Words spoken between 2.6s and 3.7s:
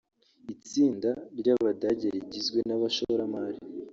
n’abashoramari